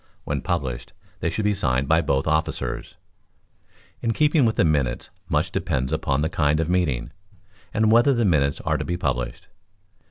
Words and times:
When 0.23 0.41
published, 0.41 0.93
they 1.19 1.29
should 1.29 1.45
be 1.45 1.53
signed 1.53 1.87
by 1.87 2.01
both 2.01 2.25
officers. 2.25 2.95
In 4.01 4.13
keeping 4.13 4.45
the 4.45 4.65
minutes 4.65 5.11
much 5.29 5.51
depends 5.51 5.93
upon 5.93 6.21
the 6.23 6.27
kind 6.27 6.59
of 6.59 6.67
meeting, 6.67 7.11
and 7.71 7.91
whether 7.91 8.11
the 8.15 8.25
minutes 8.25 8.59
are 8.61 8.79
to 8.79 8.83
be 8.83 8.97
published. 8.97 9.47